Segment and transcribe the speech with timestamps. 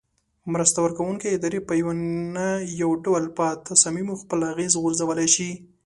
[0.53, 1.89] مرسته ورکوونکې ادارې په یو
[2.35, 2.47] نه
[2.81, 5.49] یو ډول په تصامیمو خپل اغیز غورځولای شي.